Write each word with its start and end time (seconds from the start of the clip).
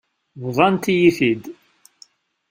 Bḍant-iyi-t-id. 0.43 1.43